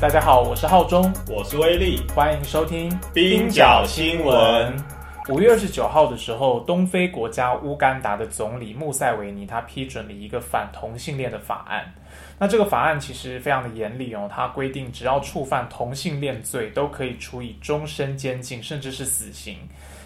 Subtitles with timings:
[0.00, 4.72] 大家好，我是浩中，我是威力，欢迎收听冰角新闻。
[5.28, 11.92] 五月二十九号的时候，东非国家乌干达的总理穆塞维尼他批准了一个反同性恋的法案。
[12.38, 19.56] 那这个法案其实非常的严厉哦，它规定只要触犯同性恋罪，都可以处以终身监禁，甚至是死刑。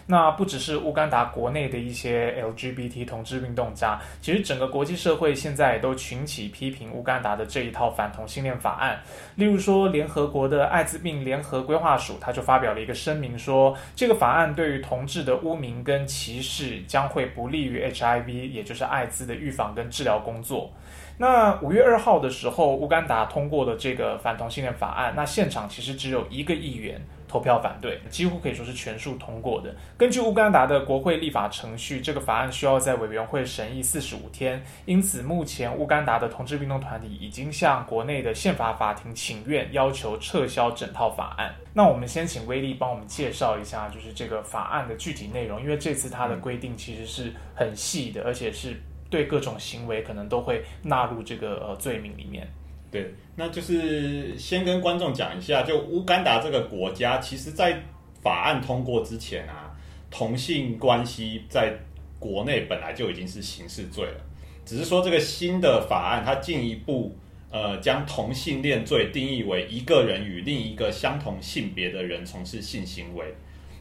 [0.06, 9.00] 那不只是乌干达国内的一些 LGBT 同志运动家，其实整个国际社会现在也都群起批评乌干达的这一套反同性恋法案。
[9.36, 20.70] 例如说，联合国的艾滋病联合规划署，他就发表了一个声明，说这个法案对于同志的污名跟歧视，将会不利于 HIV，也就是艾滋的预防跟治疗工作。
[21.18, 27.00] 那五月二号的时候，乌干达通过了这个反同性恋法案，那现场其实只有一个议员。
[27.32, 29.74] 投票反对，几乎可以说是全数通过的。
[29.96, 34.62] 根据乌干达的国会立法程序，这个法案需要在委员会审议四十五天。
[34.84, 41.54] 因此，目前乌干达的同志运动团体已经向国内的宪法法庭请愿，要求撤销整套法案。
[41.72, 52.46] 那我们先请威力帮我们介绍一下，就是这个法案的具体内容，因为这次它的规定其实是很细的，而且是对各种行为可能都会纳入这个呃罪名里面。
[52.92, 57.82] 对，那就是先跟观众讲一下，就乌干达这个国家，其实在
[58.20, 59.72] 法案通过之前啊，
[60.10, 61.72] 同性关系在
[62.18, 64.20] 国内本来就已经是刑事罪了，
[64.66, 67.16] 只是说这个新的法案它进一步
[67.50, 73.24] 呃将同性恋罪定义为一个人与另一个相同性别的人从事性行为。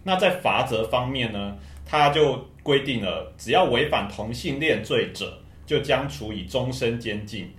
[0.06, 7.52] 那在罚则方面呢，它就规定了，只要违反同性恋罪者，就将处以终身监禁，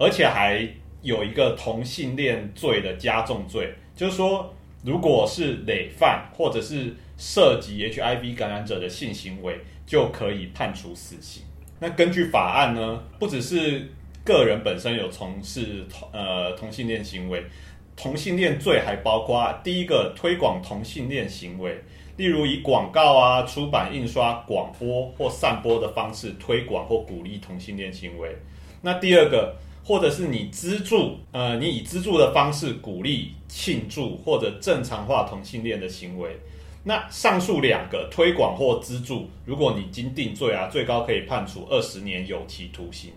[0.00, 0.68] 而且还。
[1.06, 4.52] 有一个同性恋罪的加重罪，就是说，
[4.82, 9.56] 如果是累犯或者是涉及 HIV 感染者的性行为，
[9.86, 11.44] 就可以判处死刑。
[11.78, 13.88] 那根据法案呢，不只是
[14.24, 17.40] 个人本身有从事同呃同性恋行为，
[17.94, 21.80] 同性恋罪还包括第一个推广同性恋行为，
[22.16, 28.36] 例如以广告啊、出版、印刷、广播或散播的方式推广或鼓励同性恋行为。
[28.82, 29.54] 那第二个。
[29.86, 36.36] 或者是你资助，呃，你以资助的方式鼓励、庆祝或者正常化同性恋的行为，
[36.82, 43.12] 那上述两个推广或资助，如果你经定罪啊，最高可以判处二十年有期徒刑。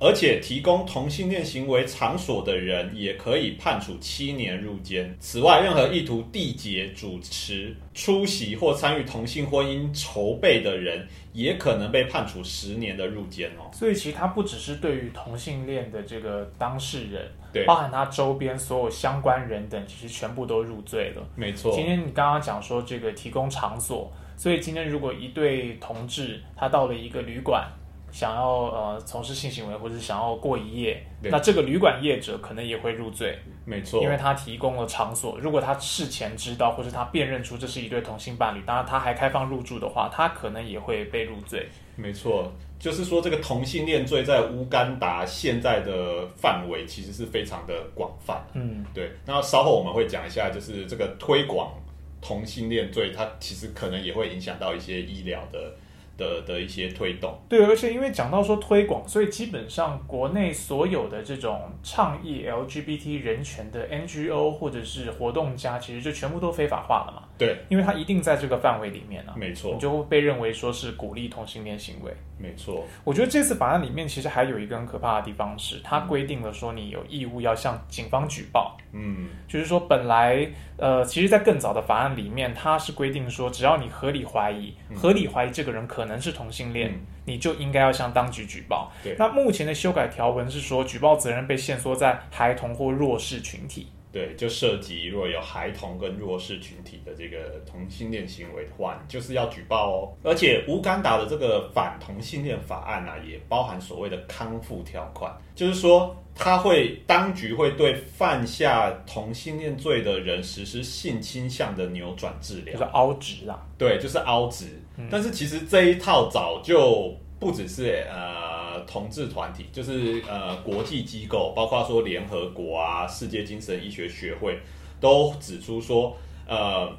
[0.00, 5.14] 而且提供同性恋行为场所的人也可以判处七年入监。
[5.20, 13.68] 此外，任何意图缔结、主持、出席或参与同性婚姻筹备的人，也可能被判处十年的入监哦。
[13.74, 21.22] 所以，其实它不只是对于同性恋的这个当事人，对，包含他周边所有相关人等，其实全部都入罪了。
[21.36, 21.72] 没错。
[21.72, 27.70] 今天你刚刚讲说这个提供场所，所以今天如果一对同志他到了一个旅馆。
[28.12, 35.38] 想要呃从事性行为，或者是想要过一夜，那这个旅馆业者可能也会入罪，没错，因为他提供了场所。
[35.38, 41.68] 如果他事前知道，或者他辨认出这是一对同性伴侣，当然他还开放入住的话，他可能也会被入罪。
[41.96, 48.42] 没错，就是说这个同性恋罪在乌干达现在的范围其实是非常的广泛。
[48.54, 49.10] 嗯，对。
[49.26, 51.72] 那稍后我们会讲一下，就是这个推广
[52.20, 55.72] 同性恋罪，它其实可能也会影响到一些医疗的。
[56.20, 67.22] 的的一些推动，对，而且因为讲到说推广，所以基本上国内所有的这种倡议 LGBT 人权的 NGO 或者是活动家，其实就全部都非法化了嘛。
[67.40, 72.14] 对，因为它一定在这个范围里面啊，没错，你就会被认为说是鼓励同性恋行为。
[72.36, 78.76] 没错，我觉得这次法案里面其实还有一个很可怕的地方是，它规定了说你有义务要向警方举报。
[78.92, 88.90] 嗯，就是说本来呃，其实，在更早的法案里面，它是规定说，只要你合理怀疑，合理怀疑这个人可能是同性恋，你就应该要向当局举报。
[89.02, 93.88] 对，那目前的修改条文是说，举报责任被限缩在孩童或弱势群体。
[94.12, 100.12] 对，就涉及如果有孩童跟弱势群体的这个同性恋行为的话，你就是要举报哦。
[100.22, 113.64] 而且乌干达的这个反同性恋法案呢，也包含所谓的康复条款，就是说他会当局会对犯下同性恋罪的人实施性倾向的扭转治疗，就是凹直啦。
[113.78, 114.66] 对，就是凹直。
[115.10, 118.49] 但是其实这一套早就不只是呃
[118.86, 124.58] 同志团体，就是呃国际机构，包括说联合国啊、世界精神医学学会，
[125.00, 126.16] 都指出说，
[126.46, 126.90] 呃，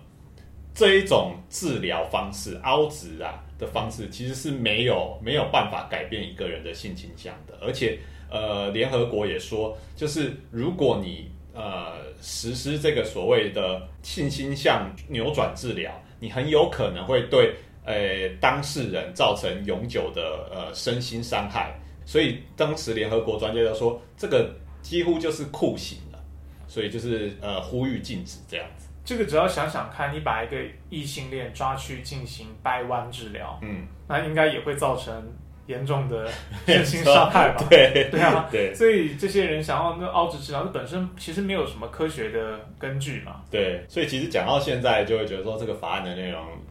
[0.74, 8.00] 这一种治疗方式凹植啊的方式，其实是没有没有办法改变一个人的性倾向的，而且
[8.30, 17.54] 呃，联合国也说，就是如果你呃实施这个所谓的性倾向扭转治疗，你很有可能会对
[17.86, 21.74] 呃当事人造成永久的呃身心伤害，
[22.06, 26.20] 所以当时联合国专家就说，这个几乎就是酷刑了，
[26.68, 28.88] 所以就是呃呼吁禁止这样子。
[29.04, 30.58] 这个只要想想看，你把一个
[30.92, 35.12] 异性恋抓去进行掰弯治疗，嗯，那应该也会造成
[35.66, 36.30] 严重的
[36.68, 37.66] 身心伤害吧？
[37.68, 43.42] 对对啊，对所以这些人想要那凹植治疗，这本身其实没有什么科学的根据嘛。
[43.50, 46.46] 对，所以其实讲到现在，就会觉得说这个法案的内容，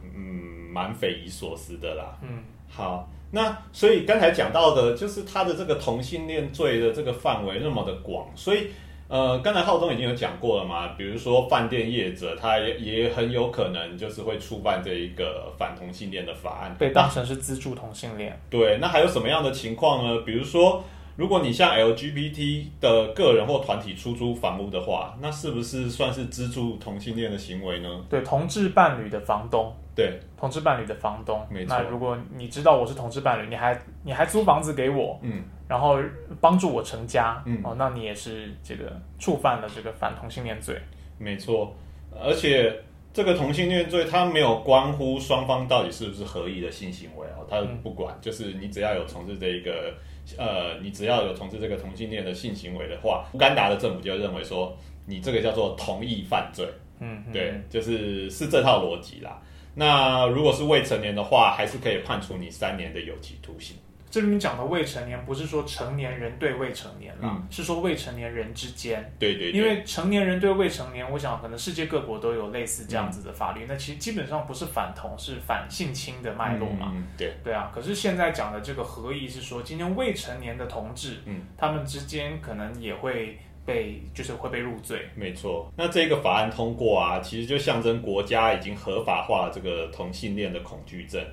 [0.71, 2.17] 蛮匪夷所思的啦。
[2.21, 8.67] 嗯，好，那所以刚才讲到的，就是他的这个同性恋罪的这个范围那么的广，所以
[9.07, 18.39] 呃，刚才浩东已经有讲过了嘛，比如说饭店业者，他也也很有可能就是会触犯这一个反同性恋的法案，被当成是资助同性恋。
[18.49, 20.21] 对，那还有什么样的情况呢？
[20.25, 20.81] 比如说，
[21.17, 27.89] 如果你向 LGBT 的个人或团体出租房屋的话，那是不是算是资助同性恋的行为呢？
[28.09, 31.75] 对，同志伴侣的房东，对，同志伴侣的房东，没错。
[31.75, 35.99] 那如果你知道我是同志伴侣，你还你还租房子给我，嗯，然后
[36.39, 37.59] 帮助我成家，嗯。
[37.63, 40.75] 哦，那你也是这个触犯了这个反同性恋罪。
[41.17, 41.75] 没错，
[42.23, 42.73] 而且
[43.13, 49.93] 这个同性恋罪，它没有关乎双方到底是不是合意的性行为哦，它不管，就是你只要有从事这一个，
[50.37, 56.65] 呃，你只要有从事这个同性恋的性行为的话，乌干达的政府就认为说，你这个叫做同意犯罪，
[57.01, 59.41] 嗯，嗯对，就是是这套逻辑啦。
[59.75, 63.77] 那如果是未成年的话，还是可以判处你三年的有期徒刑。
[64.09, 69.09] 这里面讲的未成年，不是说成年人对未成年啦，嗯是说未成年人之间。
[69.17, 73.65] 对对对，因为成年人对未成年，我想可能世界各国都有类似这样子的法律。
[73.69, 76.91] 那其实基本上不是反同，是反性侵的脉络嘛。
[76.93, 84.99] 嗯，对，对啊，可是现在讲的这个合意是说，今天未成年的同志，嗯，他们之间可能也会被，就是会被入罪。
[85.15, 85.71] 没错。
[85.75, 91.23] 那这个法案通过啊，其实就象征国家已经合法化了这个同性恋的恐惧症。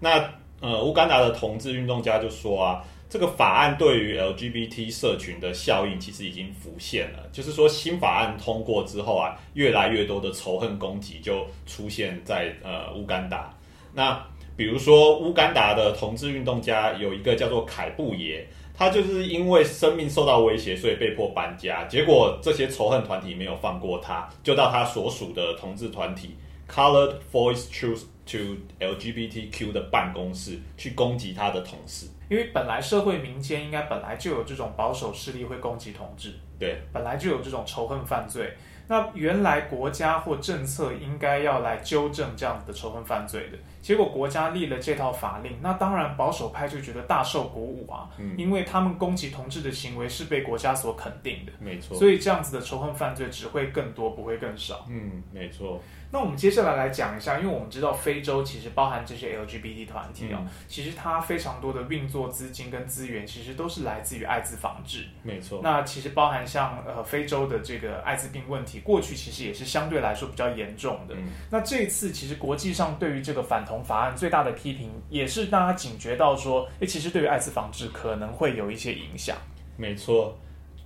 [0.00, 13.52] 那呃，乌干达的同志运动家就说啊，这个法案对于 LGBT 社群的效应其实已经浮现了，就是说新法案通过之后啊，越来越多的仇恨攻击就出现在呃乌干达。
[13.92, 14.24] 那
[14.56, 21.84] 比如说乌干达的同志运动家有一个叫做凯布耶，他就是因为生命受到威胁，所以被迫搬家。
[21.84, 26.36] 结果这些仇恨团体没有放过他，就到他所属的同志团体
[26.68, 32.06] Colored Voice Choose to LGBTQ 的办公室去攻击他的同事。
[32.28, 38.52] 因为本来社会民间应该本来就有这种保守势力会攻击同志，对，本来就有这种仇恨犯罪。
[38.86, 51.96] 那原来国家或政策应该要来纠正这样子的仇恨犯罪的，结果国家立了这套法令，那当然保守派就觉得大受鼓舞啊，嗯因为他们攻击同志的行为是被国家所肯定的，没错。
[51.96, 54.86] 所以这样子的仇恨犯罪只会更多，不会更少。
[54.90, 55.80] 嗯，没错。
[56.14, 65.06] 那我们接下来来讲一下，因为我们知道非洲其实包含这些 LGBT 团体哦，嗯其实它非常多的运作资金跟资源，其实都是来自于艾滋防治。
[65.24, 65.60] 没错。
[65.60, 71.16] 那其实包含像呃非洲的这个艾滋病问题，过去其实也是相对来说比较严重的。
[71.16, 79.36] 嗯那这一次其实国际上对于这个反同法案最大的批评，也是大家警觉到说，诶，其实对于艾滋防治可能会有一些影响。
[79.76, 80.38] 没错，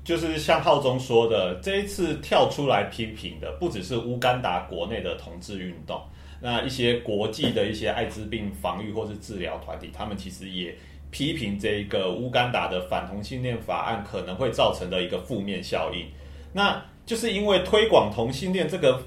[0.09, 6.01] 就是像浩中说的，这一次跳出来批评的，不只是乌干达国内的同志运动，
[6.41, 10.75] 那一些国际的一些艾滋病防御或是治疗团体，他们其实也
[11.11, 16.07] 批评这个乌干达的反同性恋法案可能会造成的一个负面效应。
[16.55, 19.03] 那就是因为推广同性恋这个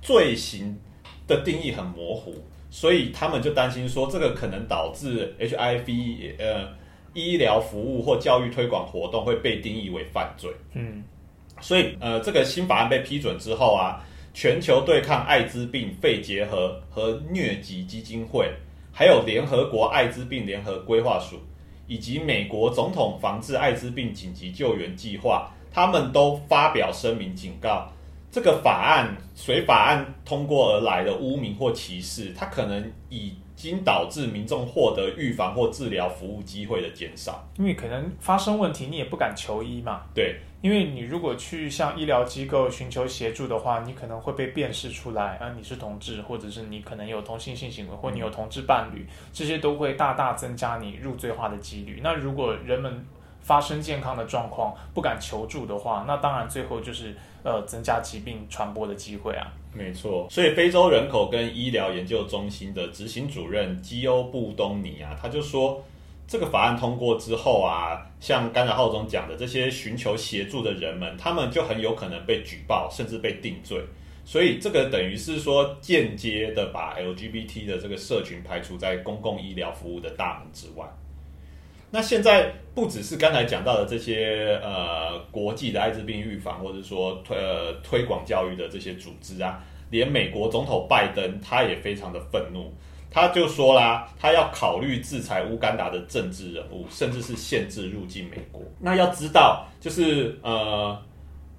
[0.00, 0.74] 罪行
[1.26, 2.34] 的定义很模糊，
[2.70, 6.66] 所以他们就担心说，这个可能导致 HIV 呃
[7.16, 10.50] 医疗服务或教育推广活动会被定义为犯罪。
[10.74, 11.02] 嗯，
[11.62, 14.04] 所以呃，这个新法案被批准之后啊，
[14.34, 18.52] 全球对抗艾滋病肺结核和疟疾基金会，
[18.92, 21.36] 还有联合国艾滋病联合规划署，
[21.86, 27.90] 以及美国总统防治艾滋病紧急救援计划，他们都发表声明警告，
[28.30, 37.42] 这个法案随法案通过而来的污名或歧视，它可能以经导致民众获得预防或治疗服务机会的减少。
[37.56, 40.02] 因为可能发生问题，你也不敢求医嘛。
[40.14, 52.00] 对，因为你如果去向医疗机构寻求协助的话，你可能会被辨识出来，啊，你是同志，或者是你可能有同性性行为，或你有同志伴侣，这些都会大大增加你入罪化的几率。
[52.04, 53.04] 那如果人们
[53.40, 59.46] 发生健康的状况不敢求助的话，那当然最后就是呃增加疾病传播的机会啊。
[59.76, 65.84] 没错，所以非洲人口跟医疗研究中心的执行主任基欧布东尼啊，他就说，
[66.26, 73.78] 这个法案通过之后啊，像刚才浩中讲的，这些寻求协助的人们，他们就很有可能被举报，甚至被定罪。
[74.24, 80.84] 所以这个等于是说，间接的把 LGBT 的这个社群排除在公共医疗服务的大门之外。
[81.90, 92.70] 那现在不只是刚才讲到的这些呃国际的艾滋病预防，或者说推呃推广教育的这些组织啊，连美国总统拜登他也非常的愤怒，
[93.10, 98.60] 他就说啦，他要考虑制裁乌干达的政治人物，甚至是限制入境美国。
[98.80, 101.00] 那要知道，就是呃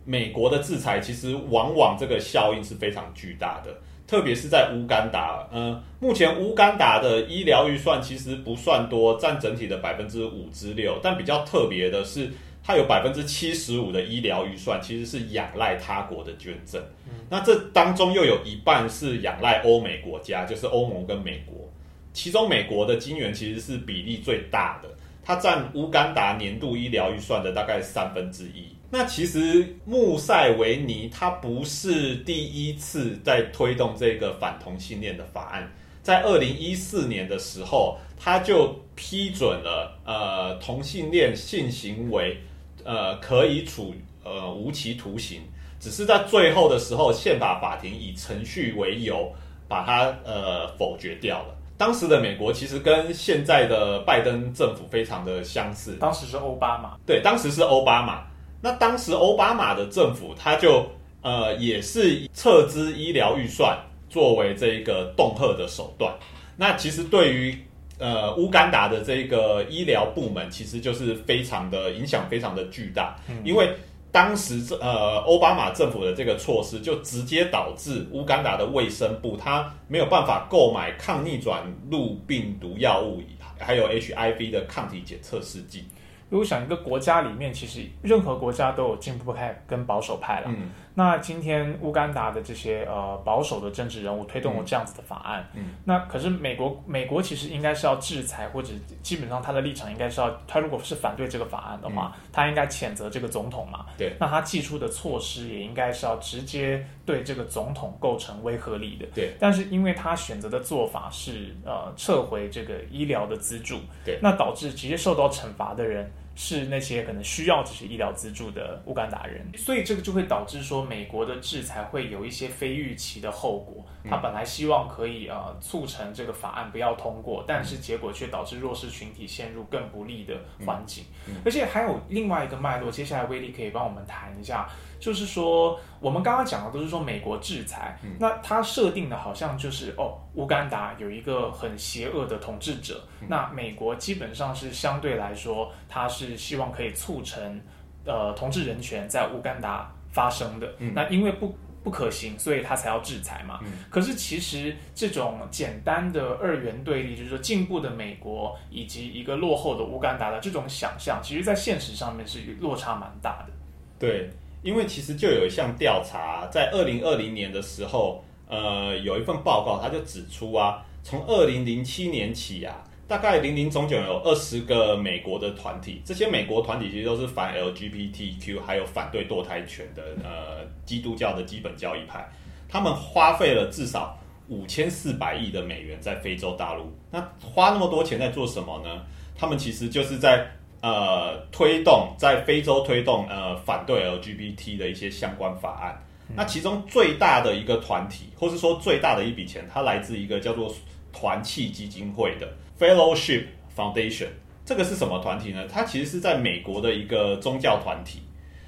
[0.04, 3.74] 美国的制裁其实往往这个效应是非常巨大的。
[4.08, 10.98] 特别是在乌干达，嗯，目前乌干达的医疗预算其实不算多，占整体的百分之五之六。
[11.04, 12.32] 但比较特别的是，
[12.64, 16.82] 它有百分之七十五的医疗预算其实是仰赖他国的捐赠。
[17.30, 21.70] 那这当中又有一半是仰赖欧美国家，就是欧盟跟美国。
[22.14, 24.88] 其中美国的金元其实是比例最大的，
[25.22, 28.77] 它占乌干达年度医疗预算的大概三分之一。
[28.90, 35.70] 那其实穆塞维尼他不是第一次在推动这个反同性恋的法案，
[36.02, 42.38] 在二零一四年的时候，他就批准了呃同性恋性行为
[42.86, 45.42] 呃可以处呃无期徒刑，
[45.82, 49.30] 只是在最后的时候，宪法法庭以程序为由
[49.68, 51.54] 把它呃否决掉了。
[51.78, 58.26] 当时的美国其实跟现在的拜登政府非常的相似，当时是奥巴马，对，当时是奥巴马。
[58.62, 60.86] 那当时奥巴马的政府，他就
[61.22, 63.78] 呃也是撤资医疗预算
[64.10, 66.14] 作为这个恫吓的手段。
[66.56, 67.58] 那其实对于
[68.00, 73.70] 呃乌干达的这个医疗部门，其实就是非常的影响非常的巨大，因为
[74.12, 81.62] 当时呃奥巴马政府的这个措施，就直接导致乌干达的卫生部它没有办法购买抗逆转
[81.92, 83.22] 录病毒药物，
[83.60, 85.84] 还有 HIV 的抗体检测试剂。
[86.30, 90.50] 如果想一个国家里面，其实任何国家都有进步派跟保守派了。
[90.98, 98.74] 那今天乌干达的这些呃保守的政治人物推动了这样子的法案，嗯，那可是美国美国其实应该是要制裁，或者
[99.04, 103.86] 基本上他的立场应该是要，他如果是反对这个法案的话，他应该谴责这个总统嘛。
[103.96, 109.06] 对，那他寄出的措施也应该是要直接对这个总统构成威慑力的。
[109.14, 116.12] 对，但是因为他选择的做法是呃撤回这个医疗的资助，对，那导致直接受到惩罚的人。
[116.40, 123.84] 是那些可能需要这些医疗资助的乌干达人，所以这个就会导致说美国的制裁会有一些非预期的后果。
[124.08, 131.06] 他本来希望可以呃促成这个法案不要通过，但是结果却导致弱势群体陷入更不利的环境。
[131.44, 134.70] 而且还有另外一个脉络，接下来威力可以帮我们谈一下。
[135.00, 147.62] 就是说，我们刚刚讲的都是说美国制裁，那它设定的好像就是哦，乌干达有一个很邪恶的统治者，那美国基本上是相对来说，它是希望可以促成
[148.06, 150.68] 呃同志人权在乌干达发生的。
[150.94, 153.60] 那因为不不可行，所以他才要制裁嘛。
[153.90, 163.54] 可是其实这种简单的二元对立，就是说进步的美国以及一个落后的乌干达的这种想象，其实在现实上面是落差蛮大的。
[164.00, 164.30] 对。
[164.64, 182.28] 因为其实就有一项调查，在二零二零年的时候，呃，有一份报告，他就指出啊，从二零零七年起啊，大概零零总总有二十个美国的团体，这些美国团体其实都是反 LGBTQ 还有反对堕胎权的，呃，基督教的基本教义派，
[182.68, 184.18] 他们花费了至少
[184.50, 186.92] 五千四百亿的美元在非洲大陆。
[187.12, 189.04] 那花那么多钱在做什么呢？
[189.36, 190.46] 他们其实就是在。
[190.82, 196.04] 呃，推动在非洲推动呃反对 LGBT 的一些相关法案。
[196.36, 200.74] 那其中最大的一个团体，或是说最大的一笔钱，它来自一个叫做
[201.14, 204.28] 团契基金会的 Fellowship Foundation。
[204.66, 205.66] 这个是什么团体呢？
[205.68, 208.20] 它其实是在美国的一个宗教团体。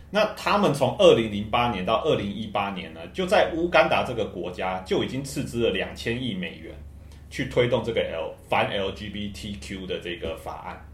[0.09, 6.73] 那他们从二零零八年到二零一八年呢，就在乌干达这个国家就已经斥资了两千亿美元，
[7.29, 10.85] 去推动这个 L 反 LGBTQ 的这个法案。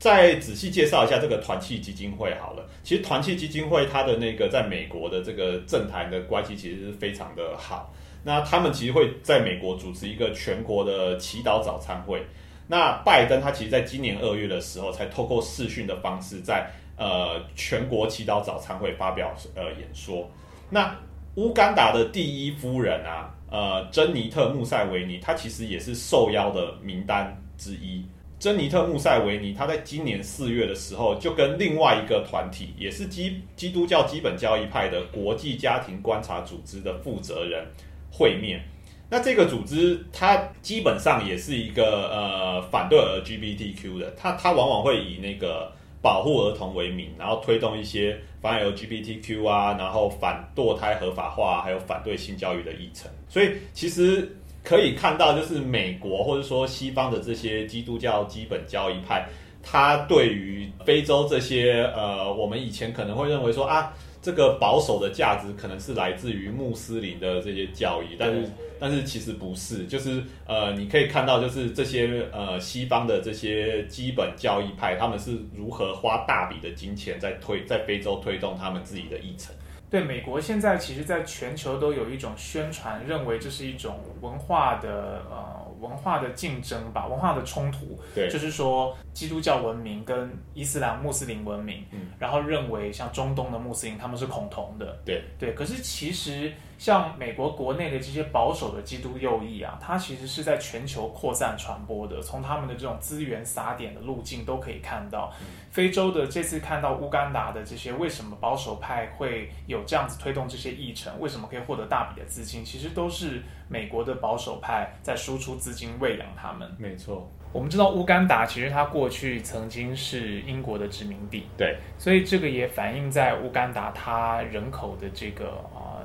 [0.00, 2.66] 再仔细介绍一下这个团契基金会好了。
[2.82, 7.94] 其实团契基金会它的那个在美国的这个政坛的关系其实是非常的好。
[8.24, 12.22] 那他们其实会在美国主持一个全国的祈祷早餐会。
[12.66, 20.26] 那拜登他其实在今年二月的时候，才透过视讯的方式在呃全国祈祷早餐会发表呃演说。
[20.70, 20.96] 那
[21.34, 28.02] 乌干达的第一夫人啊，呃，珍妮特·穆塞维尼，她其实也是受邀的名单之一。
[28.40, 37.62] 珍妮特·穆塞维尼，她在今年四月的时候，就跟另外一个团体，也是基基督教基本教义派的国际家庭观察组织的负责人
[38.10, 38.62] 会面。
[39.10, 45.70] 那这个组织，它基本上也是一个呃反对 LGBTQ 的，它它往往会以那个
[46.00, 53.10] 保护儿童为名，然后推动一些反 LGBTQ 啊，然后反堕胎合法化，还有反对性教育的议程。
[53.28, 59.28] 所以其实可以看到，就是美国或者说西方的这些基督教基本教义派，
[59.62, 63.92] 他对于非洲这些呃，我们以前可能会认为说啊。
[64.22, 79.54] 这个保守的价值可能是来自于穆斯林的这些教义，但是但是其实不是，就是呃，你可以看到，就是这些呃西方的这些基本教义派，他们是如何花大笔的金钱在推在非洲推动他们自己的议程。
[79.90, 85.60] 对，美国现在其实在全球都有一种宣传，认为这是一种文化的呃。
[85.80, 95.24] 文化的竞争吧，文化的冲突，对，就是说基督教文明跟伊斯兰穆斯林文明，嗯，然后认为像中东的穆斯林他们是恐同的，对。
[95.38, 105.30] 对，可是其实像美国国内的这些保守的基督右翼啊，它其实是在全球扩散传播的，从他们的这种资源撒点的路径都可以看到。
[105.70, 111.12] 非洲的这次看到乌干达的这些，为什么保守派会有这样子推动这些议程？
[111.20, 112.64] 为什么可以获得大笔的资金？
[112.64, 116.66] 其实都是美国的保守派在输出资金喂养他们。
[116.78, 125.99] 没错，我们知道乌干达其实它过去曾经是英国的殖民地，对，所以这个也反映在乌干达它人口的这个啊。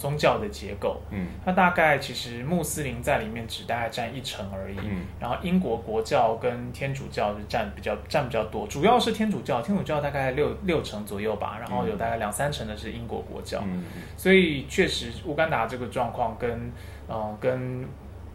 [0.00, 13.84] 宗教的结构，嗯，它大概其实穆斯林在里面只大概占一成而已，嗯，然后英国国教跟天主教是占比较占比较多，主要是天主教，天主教大概六六成左右吧，然后有大概两三成的是英国国教，嗯，
[14.16, 16.72] 所以确实乌干达这个状况跟，
[17.06, 17.84] 嗯，跟。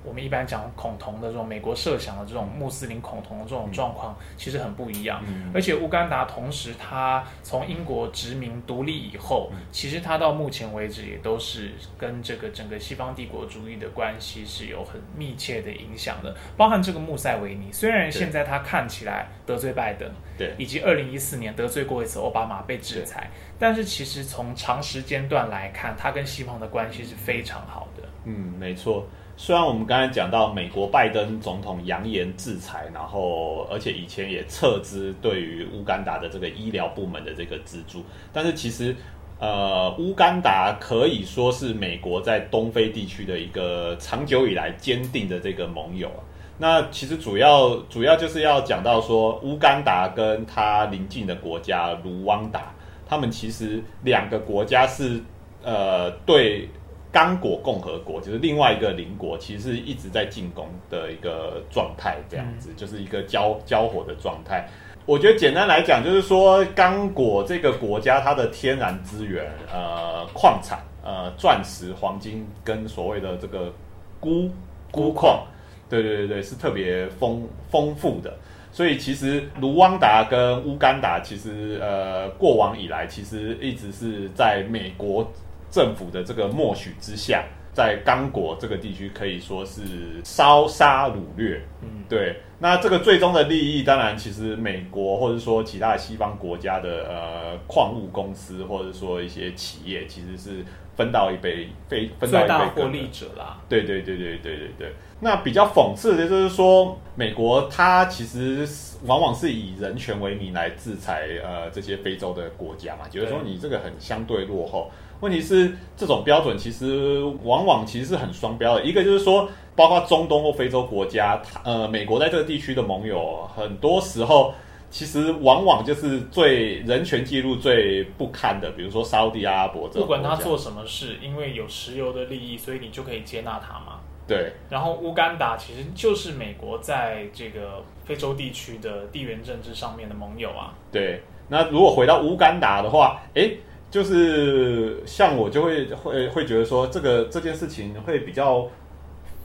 [0.05, 5.23] 我们一般讲恐同的这种美国设想的这种穆斯林恐同的这种状况，其实很不一样。
[5.53, 16.35] 而且乌干达同时，它从英国殖民独立以后，其实它到目前为止也都是跟这个整个西方帝国主义的关系是有很密切的影响的。
[16.55, 28.03] 包含这个穆塞维尼，虽然现在他看起来得罪拜登，对，以及二零一四年得罪过一次奥巴马被制裁，但是其实从长时间段来看，他跟西方的关系是非常好的。
[28.25, 29.07] 嗯，没错。
[29.37, 38.95] 虽然我们刚才讲到美国拜登总统扬言制裁，然后而且以前也撤资对于乌干达的这个医疗部门的这个资助，但是其实
[39.37, 46.23] 呃，乌干达可以说是美国在东非地区的一个长久以来坚定的这个盟友啊。
[46.57, 52.73] 那其实主要主要就是要讲到说，乌干达跟它邻近的国家卢旺达，
[53.05, 55.21] 他们其实两个国家是
[55.61, 56.69] 呃对。
[57.15, 64.67] 刚果共和国就是另外一个邻国，其实一直在进攻的一个状态，这样子就是一个交交火的状态。
[65.05, 73.71] 我觉得简单来讲，就是说刚果这个国家它的天然资源，呃，矿产，呃，钻石、黄金跟所谓的这个
[74.19, 74.51] 钴
[74.91, 75.47] 钴矿，
[75.87, 78.37] 对对对对，是特别丰丰富的。
[78.73, 85.25] 所以其实卢旺达跟乌干达，其实呃过往以来，其实一直是在美国。
[85.69, 89.81] 政府的这个默许之下，在刚果这个地区可以说是
[90.23, 91.61] 烧杀掳掠。
[91.81, 92.37] 嗯，对。
[92.57, 100.63] 那这个最终的利益，当然其实美国或者说其他西方国家的呃矿物公司，或者说一些企业，其实是
[100.95, 103.59] 分到一杯非分到一杯获利者啦。
[103.67, 104.93] 对对对对对对对。
[105.19, 108.65] 那比较讽刺的就是说，美国它其实
[109.03, 114.89] 往往是以人权为名来制裁呃这些非洲的国家嘛，就是说你这个很相对落后。
[115.25, 118.85] 问题是，这种标准其实往往其实是很双标的。
[118.85, 124.53] 一个就是说，包括中东或非洲国家，呃，美国在这个地区的盟友，很多时候
[124.91, 128.69] 其实往往就是最人权记录最不堪的。
[128.77, 133.99] 比如说沙地阿拉伯，不管他做什么事，因为有石油的利益，所以你就可以接纳他嘛。
[134.27, 134.53] 对。
[134.69, 140.75] 然后乌干达其实就是美国在这个非洲地区的地缘政治上面的盟友啊。
[140.91, 141.19] 对。
[141.49, 143.49] 那如果回到乌干达的话，哎。
[143.95, 148.67] 就是像我就会会会觉得说，这个这件事情会比较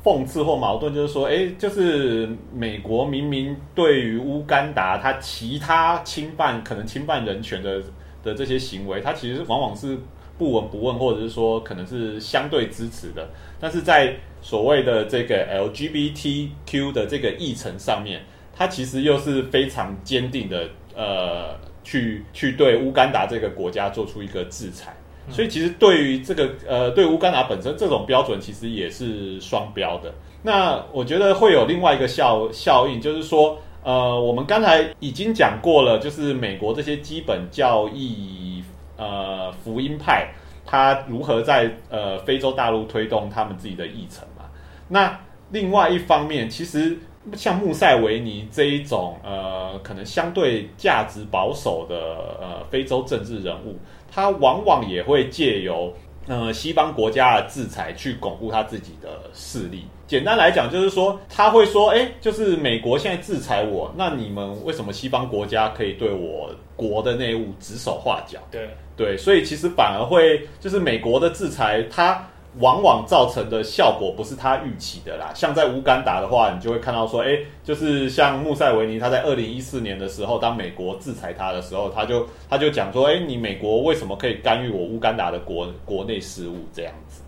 [0.03, 7.81] 讽刺或矛盾，就是说，哎，就是美国明明对于乌干达它其他侵犯可能侵犯人权的
[8.25, 9.97] 的这些行为，它其实往往是
[10.37, 13.29] 不闻不问，或者是说可能是相对支持的，
[13.61, 18.21] 但是在所谓的这个 LGBTQ 的这个议程上面，
[18.53, 21.55] 它其实又是非常坚定的，呃，
[21.91, 24.95] 去去对乌干达这个国家做出一个制裁。
[25.29, 30.13] 所以其实对于这个呃，对乌干达本身这种标准，其实也是双标的。
[30.43, 38.63] 那我觉得会有另外一个效效应，就是说，呃，我们刚才已经讲过了，就是美国这些基本教义，
[38.97, 40.33] 呃，福音派，
[40.65, 44.45] 他如何在呃非洲大陆推动他们自己的议程嘛？
[44.89, 46.99] 那另外一方面，其实
[47.35, 51.97] 像穆塞维尼这一种呃，可能相对价值保守的
[52.41, 53.77] 呃非洲政治人物。
[54.11, 55.93] 他往往也会借由
[56.27, 59.85] 呃西方国家的制裁去巩固他自己的势力。
[60.07, 72.27] 简单来讲，就是说他会说：“哎，就是美国现在制裁我，那你们为什么西方国家可以对我国的内务指手画脚？”对对，所以其实反而会就是美国的制裁，它。
[72.59, 75.31] 往往造成的效果不是他预期的啦。
[75.35, 87.23] 像在乌干达的话，你就会看到说，哎，就是像穆塞维尼，他在二零一四年的时候，当美国制裁他的时候，他就他就讲说，哎，你美国为什么可以干预我乌干达的国国内事务这样子？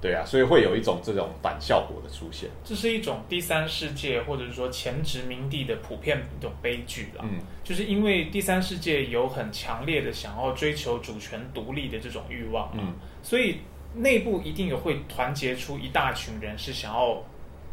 [0.00, 2.50] 对啊，所以会有一种这种反效果的出现。
[2.64, 7.22] 这是一种第三世界或者是说前殖民地的普遍一种悲剧了。
[7.22, 13.58] 嗯，就是因为第三世界有很强烈的想要追求主权独立的这种欲望，嗯，所以。
[13.94, 17.22] 内部一定也会团结出一大群人，是想要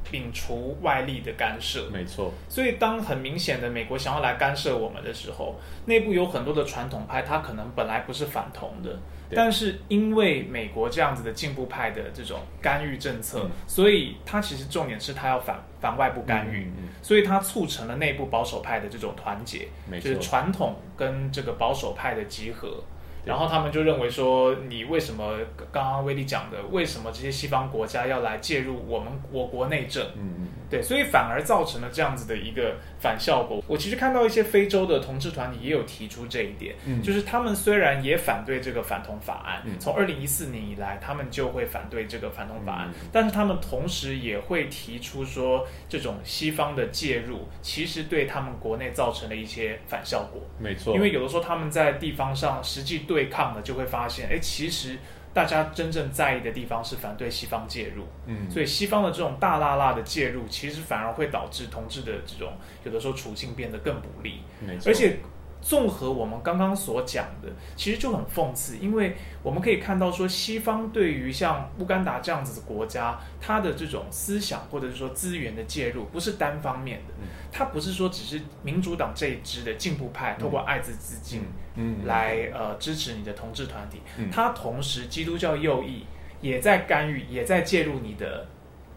[0.10, 1.90] 摒除外力的干涉。
[1.92, 2.32] 没错。
[2.50, 9.00] 所以当很明显的美国想要来干涉我们的时候，内部有很多的传统派，他可能本来不是反同的，
[9.34, 19.68] 但是因为美国这样子的进步派的这种干预政策，所以他其实重点是他要反反外部干预，所以他促成了内部保守派的这种团结，
[20.00, 22.84] 就是传统跟这个保守派的集合。
[23.24, 25.38] 然后他们就认为说，你为什么
[25.72, 30.04] 刚刚威利讲的，为什么这些西方国家要来介入我们我国内政？
[30.18, 33.64] 嗯嗯，对，所以反而造成了这样子的一个反效果。
[33.68, 50.42] 我其实看到一些非洲的同志团体也有提出这一点，就是他们虽然也反对这个反同法案，从二零一四年以来，他们就会反对这个反同法案，但是他们同时也会提出说，这种西方的介入其实对他们国内造成了一些反效果。
[50.58, 53.02] 没错，因为有的时候他们在地方上实际。
[53.12, 54.96] 对抗了就会发现，哎，其实
[55.34, 65.18] 大家真正在意的地方是反对西方介入，嗯，所以西方的这种大辣辣的介入，其实反而会导致同志的这种有的时候处境变得更不利，没错，而且。
[65.62, 77.14] 综合我们刚刚所讲的，其实就很讽刺，因为我们可以看到说，西方对于像乌干达这样子的国家，它的这种思想或者是说资源的介入，不是单方面的，
[77.52, 81.44] 它不是说只是民主党这一支的进步派透过艾滋资金，
[81.76, 86.06] 嗯，来呃支持你的同志团体，它同时基督教右翼
[86.42, 88.48] 也在干预，也在介入你的。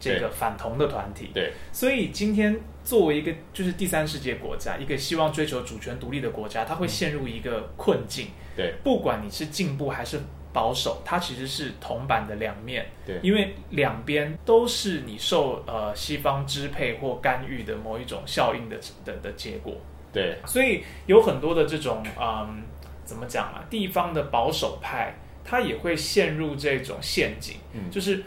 [0.05, 8.29] 这个反同的团体，对，所以今天作为一个就是第三世界国家，一个希望追求主权独立的国家，它会陷入一个困境。
[8.55, 10.21] 对，不管你是进步还是
[10.53, 12.87] 保守，它其实是铜板的两面。
[13.07, 19.75] 对，因为两边都是你受呃西方支配或干预的某一种效应的的的结果。
[20.13, 22.63] 对，所以有很多的这种嗯，
[23.05, 23.65] 怎么讲啊？
[23.71, 28.23] 地方的保守派，他也会陷入这种陷阱，嗯，就是。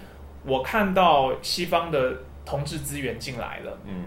[0.47, 2.13] 我看到西方的
[2.45, 4.05] 同志资源进来了，嗯，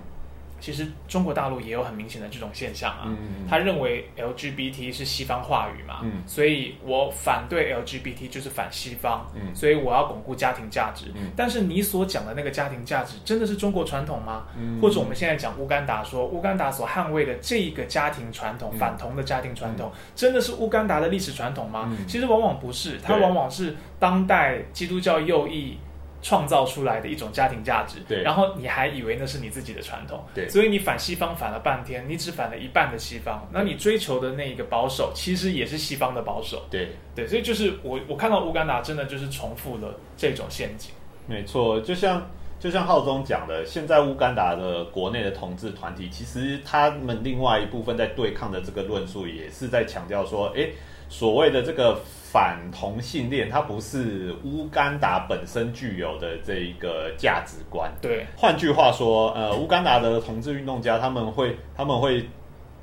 [0.59, 3.03] 其实中国大陆也有很明显的这种现象啊。
[3.05, 11.07] 嗯他认为 LGBT 是西方话语嘛，嗯，所以我反对 LGBT 就是反西方，嗯，所以我要巩固家庭价值。
[11.17, 14.47] 嗯但是你所讲的那个家庭价值真的是中国传统吗？
[14.57, 21.95] 嗯或者我们现在讲乌干达，说乌干达所捍卫的这一个家庭传统，反同的家庭传统，真的是乌干达的历史传统吗？
[22.07, 25.77] 其实往往不是，它往往是当代基督教右翼。
[26.23, 40.93] 创造出来的一种家庭价值，对，然后你还以为那是你自己的传统，对，所以你反西方反了半天，你只反了一半的西方，那你追求的那一个保守，其实也是西方的保守，对，对，所以就是我我看到乌干达真的就是重复了这种陷阱，
[41.27, 42.29] 没错，就像
[42.59, 50.69] 就像浩中讲的，现在乌干达的国内的同志团体，其实他们另外一部分在对抗的这个论述，也是在强调说，哎。
[51.11, 57.93] 所谓的这个反同性恋，它不是乌干达本身具有的这一个价值观。
[58.01, 62.25] 对，换句话说，呃，乌干达的同志运动家他们会他们会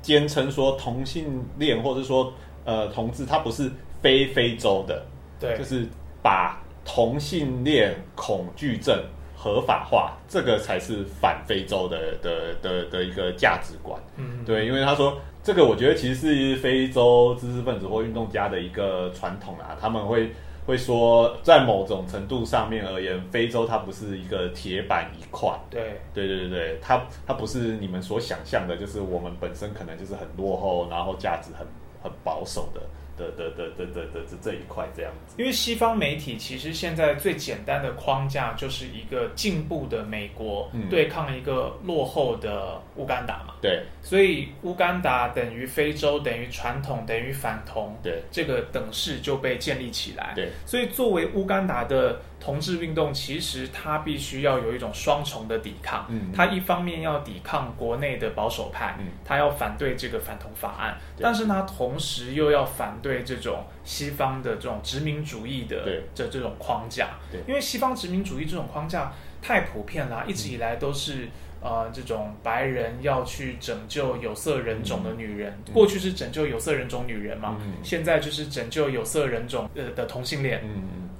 [0.02, 2.30] 坚称说，同性恋或者说
[2.64, 5.02] 呃同志，它不是非非洲的，
[5.40, 5.86] 对，就是
[6.22, 9.02] 把同性恋恐惧症
[9.34, 13.98] 合法化，这个才是反非洲的的的的一个价值观。
[14.16, 15.18] 嗯，对，因为他说。
[15.42, 20.32] 这个我觉得其实是非洲知识分子或运动家的一个传统啊，他们会
[20.66, 25.50] 会说，在某种程度上面而言，非洲它不是一个铁板一块。
[25.70, 31.66] 对，对对对对，它它不是你们所想象的，就是我们本身可能就是很落后，然后价值很
[32.02, 32.82] 很保守的
[33.18, 35.34] 的的的的的的这一块这样子。
[35.38, 50.32] 因为西方媒体其实现在最简单的框架就是一个进步的美国嗯对抗一个落后的乌干达嘛，对所以乌干达等于非洲等于传统等于反同，对这个等式就被建立起来。
[50.34, 56.06] 对所以作为乌干达的同志运动，其实它必须要有一种双重的抵抗。
[56.08, 67.10] 嗯它一方面要抵抗国内的保守派，嗯它要反对这个反同法案，但是它同时又要反对这种西方的这种殖民主义的这这种框架。
[67.30, 67.40] 对。
[67.48, 71.28] 因为西方殖民主义这种框架太普遍啦，一直以来都是。
[71.60, 75.74] 呃，这种白人要去拯救有色人种的女人，嗯。
[75.74, 77.72] 过去是拯救有色人种女人嘛，嗯。
[77.82, 80.62] 现在就是拯救有色人种呃的同性恋，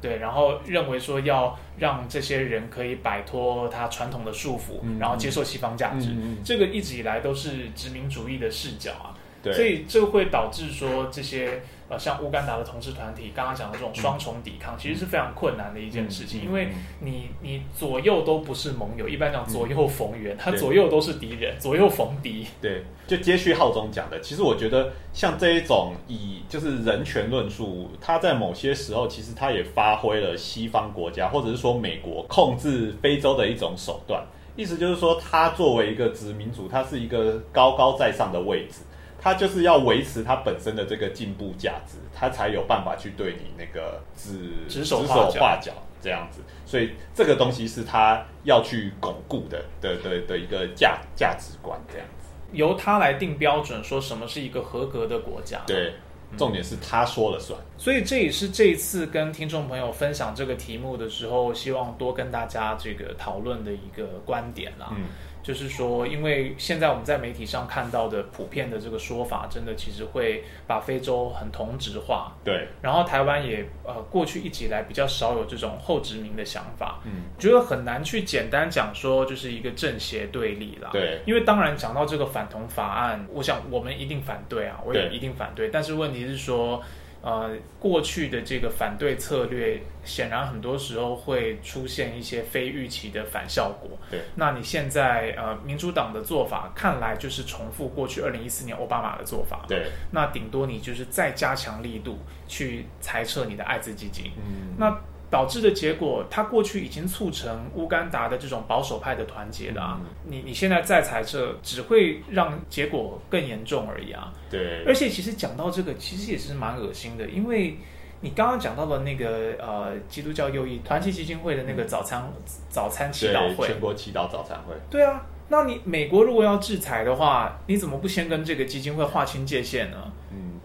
[0.01, 16.75] 对，然后认为说要让这些人可以摆脱他传统的束缚，嗯然后接受西方价值，这个一直以来都是殖民主义的视角啊，对，所以这会导致说这些呃像乌干达的同志团体刚刚讲的这种双重抵抗，其实是非常困难的一件事情，因为嗯。
[17.01, 34.23] 你你左右都不是盟友，一般讲左右逢源，他左右都是敌人，左右逢敌，对，就接续浩中讲的，其实我觉得像这一种以就是人权论述，它在某些时候其实它也发挥了西方国家或者是说美国控制非洲的一种手段。
[34.57, 38.81] 意思就是说，它作为一个殖民主，它是一个高高在上的位置，
[39.21, 46.41] 它就是要维持他本身的这个进步价值，他才有办法去对你那个指指手指画脚手画脚这样子。
[46.65, 52.29] 所以这个东西是他要去巩固的的的的一个价价值观这样子。
[52.53, 55.61] 由他来定标准，说什么是一个合格的国家。
[55.67, 55.95] 对，
[56.37, 57.61] 重点是他说了算。
[57.77, 64.89] 所以这也是这一次跟听众朋友分享这个题目的时候，希望多跟大家这个讨论的一个观点啦。
[64.97, 65.05] 嗯，
[65.49, 72.37] 就是说，因为现在我们在媒体上看到的普遍的这个说法，真的其实会把非洲很同质化。
[72.45, 80.91] 对，然后台湾也呃过去一直以来比较少有这种后殖民的想法，嗯，觉得很难去简单讲说就是一个正邪对立啦。
[80.93, 85.71] 对，因为当然讲到这个反同法案，我想我们一定反对啊，我也一定反对。
[85.71, 86.83] 但是问题是说，
[87.21, 87.51] 呃，
[87.81, 93.91] 过去的这个反对策略，显然很多时候会出现一些非预期的反效果。
[94.09, 99.65] 对，那你现在呃，民主党的做法看来就是重复过去二零一四年奥巴马的做法。
[99.67, 104.31] 对，那顶多你就是再加强力度去裁撤你的艾滋基金。
[104.37, 104.97] 嗯，那
[105.31, 110.01] 导致的结果，它过去已经促成乌干达的这种保守派的团结了啊！
[110.25, 114.33] 你你现在再裁撤，只会让结果更严重而已啊！
[114.51, 117.77] 对，而且其实讲到这个，其实也是蛮恶心的，因为
[118.21, 122.27] 你刚刚讲到了那个呃基督教右翼团契基金会的那个早餐、
[122.71, 130.11] 早餐祈祷对会，全国祈祷早餐会，对啊，那你美国如果要制裁的话，你怎么不先跟这个基金会划清界限呢？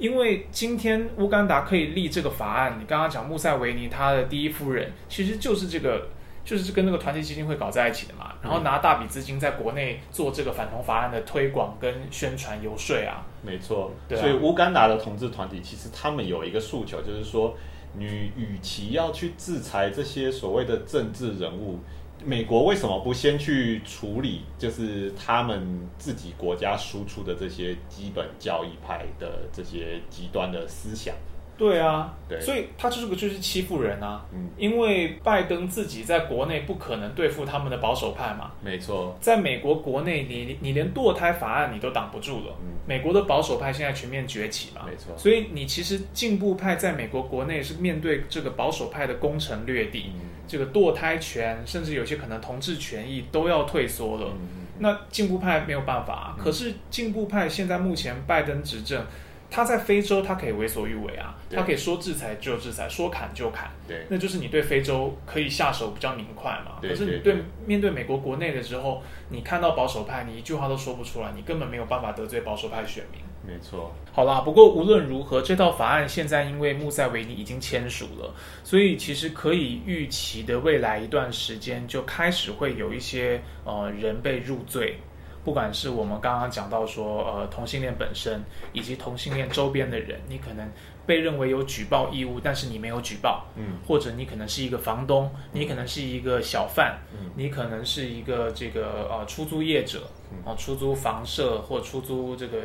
[0.04, 6.08] 嗯，因为今天乌干达可以立这个法案，你刚刚讲穆塞维尼他的第一夫人，其实就是这个，
[6.44, 13.26] 就是跟那个团结基金会搞在一起的嘛，然后拿大笔资金在国内做这个反同法案的推广跟宣传游说啊。
[13.42, 13.92] 没错。
[14.08, 17.56] 对啊所以乌干达的同志团体其实他们有一个诉求，就是说，
[17.98, 21.80] 你与其要去制裁这些所谓的政治人物。
[22.26, 31.14] 美国为什么不先去处理，就是他们自己国家输出的这些基本教义派的这些极端的思想？
[31.56, 32.42] 对啊，对。
[32.42, 34.26] 所以他这个就是欺负人啊。
[34.34, 42.56] 嗯，因为拜登自己在国内不可能对付他们的保守派嘛，没错，在美国国内你，你连堕胎法案你都挡不住了。
[42.64, 42.74] 嗯。
[42.88, 45.16] 美国的保守派现在全面崛起嘛，没错。
[45.16, 54.28] 所以你其实进步派在美国国内是面对这个保守派的攻城略地，嗯这个堕胎权，甚至有些可能同志权益都要退缩了。
[54.32, 59.06] 嗯那进步派没有办法、啊，可是进步派现在目前拜登执政，
[59.50, 63.70] 他在非洲他可以为所欲为啊，他可以说制裁就制裁，说砍就砍。
[63.88, 66.80] 对，那就是你对非洲可以下手比较明快嘛。
[66.82, 67.36] 对可是你对
[67.68, 73.22] 面对美国国内的时候，你看到保守派，你一句话都说不出来，你根本没有办法得罪保守派选民。
[73.46, 84.98] 没错，好啦，不过无论如何，这套法案现在因为穆塞维尼已经签署了，所以其实可以预期的未来一段时间就开始会有一些呃人被入罪。
[85.44, 90.66] 不管是我们刚刚讲到说，呃，同性恋本身，以及同性恋周边的人，你可能
[91.06, 100.10] 被认为有举报义务，但是你没有举报，嗯，或者你可能是一个房东，你可能是一个小贩，嗯你可能是一个这个呃出租业者，
[100.46, 102.58] 哦，出租房舍或出租这个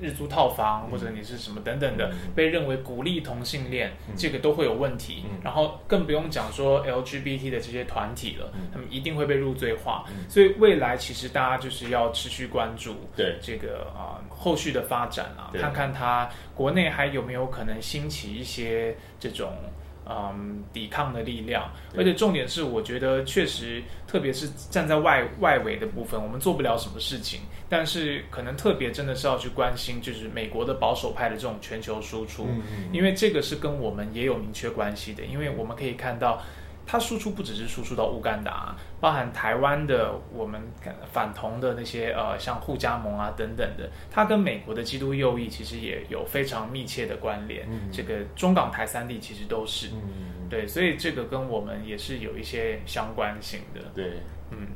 [0.00, 5.24] 日租套房，或者你是什么等等的，被认为鼓励同性恋，这个都会有问题。
[5.42, 10.04] 然后更不用讲说 LGBT 的这些团体了，他们一定会被入罪化。
[10.28, 19.52] 所以未来其实大家就是要持续关注对这个啊后续的发展啊，看看它国内还有没有可能兴起一些这种。
[20.06, 32.46] 嗯，抵抗的力量，而且重点是，我觉得确实，特别是站在外外围的部分，我们做不了什么事情，但是可能特别真的是要去关心，就是美国的保守派的这种全球输出，
[32.92, 36.42] 因为这个是跟我们也有明确关系的，因为我们可以看到。
[36.86, 40.60] 它输出不只是输出到乌干达，包含台湾的我们
[41.10, 47.66] 反同的那些呃，像互加盟啊等等的，它跟美国的基督右翼其实也有非常密切的关联。
[47.90, 49.88] 这个中港台三地其实都是，
[50.50, 53.80] 对，所以这个跟我们也是有一些相关性的。
[53.94, 54.18] 对，
[54.50, 54.68] 嗯，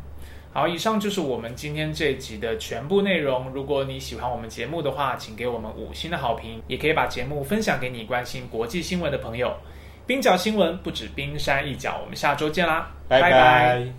[0.53, 3.51] 好，以上就是我们今天这集的全部内容。
[3.51, 9.55] 如果你喜欢我们节目的话，请给我们五星的好评，也可以把节目分享给你关心国际新闻的朋友。
[10.09, 13.99] 冰角新闻不止冰山一角，我们下周见啦，拜拜。